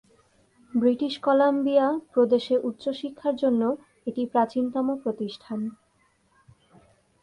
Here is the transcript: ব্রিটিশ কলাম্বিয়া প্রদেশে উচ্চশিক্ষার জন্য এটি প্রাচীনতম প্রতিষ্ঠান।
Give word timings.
ব্রিটিশ 0.73 1.13
কলাম্বিয়া 1.19 1.87
প্রদেশে 2.13 2.55
উচ্চশিক্ষার 2.59 3.35
জন্য 3.35 3.61
এটি 4.07 4.23
প্রাচীনতম 4.25 4.87
প্রতিষ্ঠান। 5.03 5.59